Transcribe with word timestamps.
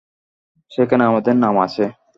সেখানে 0.71 1.03
আমাদের 1.05 1.35
নাম 1.35 1.55
আছে। 1.59 1.85